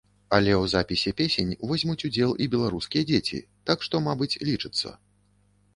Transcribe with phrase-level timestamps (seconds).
[0.35, 4.99] Але ў запісе песень возьмуць удзел і беларускія дзеці, так што, мабыць, лічыцца.